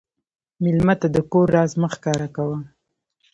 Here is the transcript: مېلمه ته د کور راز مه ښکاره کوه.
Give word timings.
مېلمه 0.63 0.95
ته 1.01 1.07
د 1.15 1.17
کور 1.31 1.47
راز 1.55 1.71
مه 1.81 1.87
ښکاره 1.93 2.27
کوه. 2.35 2.57